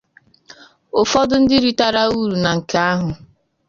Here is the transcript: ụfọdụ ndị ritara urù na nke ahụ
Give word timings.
ụfọdụ 1.01 1.35
ndị 1.41 1.57
ritara 1.63 2.03
urù 2.19 2.35
na 2.43 2.51
nke 2.57 2.77
ahụ 2.89 3.09